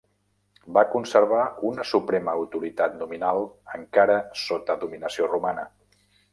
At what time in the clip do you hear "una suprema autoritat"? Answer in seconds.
1.71-2.97